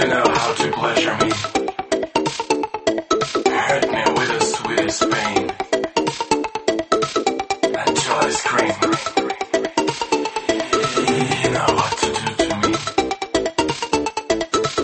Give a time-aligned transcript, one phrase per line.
[0.00, 1.30] You know how to pleasure me.
[3.52, 5.52] Hurt me with the sweetest pain.
[7.84, 8.76] Until I scream.
[11.42, 12.72] You know what to do to me.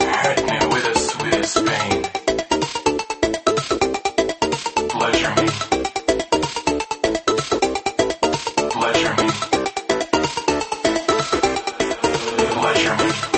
[0.00, 1.98] Hurt me with the sweetest pain.
[4.88, 5.46] Pleasure me.
[8.70, 9.28] Pleasure me.
[12.56, 13.31] Pleasure me.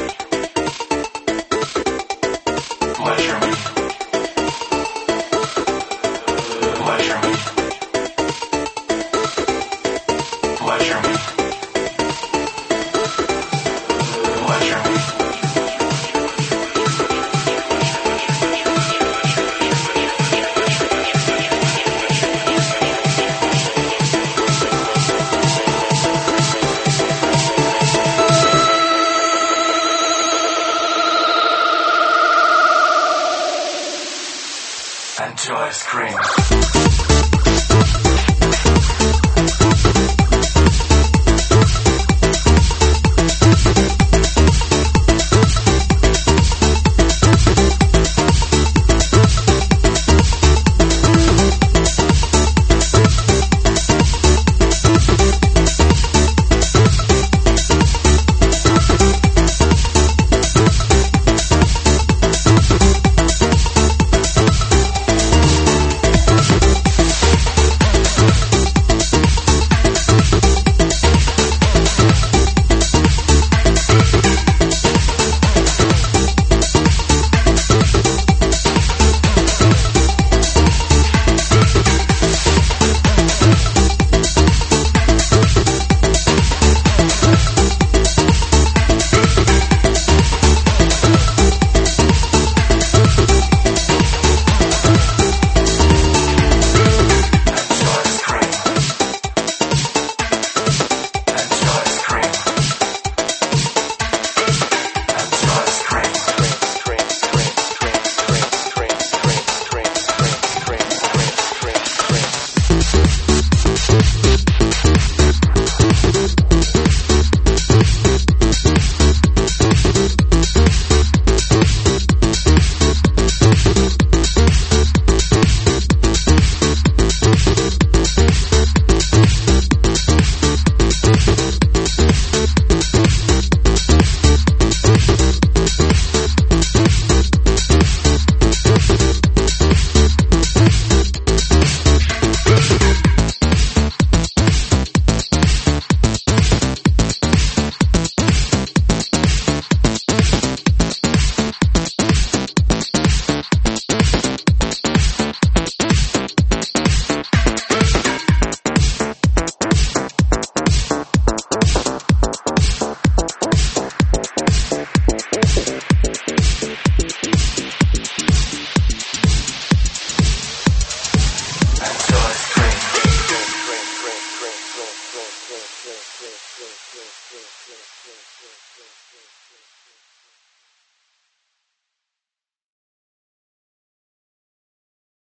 [35.21, 37.04] and joy screams.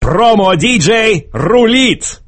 [0.09, 2.21] Промо-диджей рулит!